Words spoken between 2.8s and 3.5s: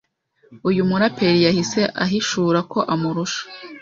amurusha